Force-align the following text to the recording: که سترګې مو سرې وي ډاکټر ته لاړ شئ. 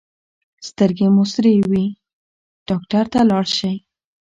که 0.59 0.63
سترګې 0.69 1.07
مو 1.15 1.23
سرې 1.33 1.55
وي 1.69 1.85
ډاکټر 2.67 3.05
ته 3.13 3.19
لاړ 3.29 3.45
شئ. 3.57 3.75